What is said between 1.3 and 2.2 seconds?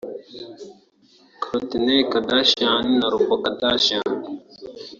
Kourtney